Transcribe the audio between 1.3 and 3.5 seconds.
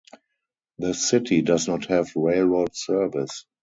does not have railroad service.